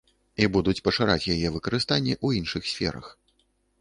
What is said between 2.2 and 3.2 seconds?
ў іншых сферах.